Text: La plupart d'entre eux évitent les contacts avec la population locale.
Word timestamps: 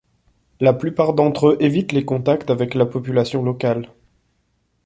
La 0.59 0.73
plupart 0.73 1.13
d'entre 1.13 1.49
eux 1.49 1.57
évitent 1.59 1.91
les 1.91 2.05
contacts 2.05 2.49
avec 2.49 2.73
la 2.73 2.87
population 2.87 3.43
locale. 3.43 3.93